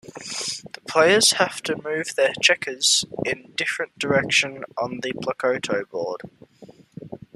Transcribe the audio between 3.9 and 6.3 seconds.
direction on the Plakoto board.